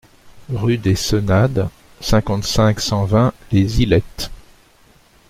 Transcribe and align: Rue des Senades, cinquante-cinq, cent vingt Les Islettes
Rue 0.51 0.79
des 0.79 0.95
Senades, 0.95 1.69
cinquante-cinq, 1.99 2.79
cent 2.81 3.05
vingt 3.05 3.33
Les 3.51 3.81
Islettes 3.83 4.31